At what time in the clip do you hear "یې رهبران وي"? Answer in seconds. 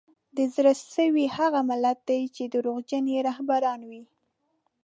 3.13-4.03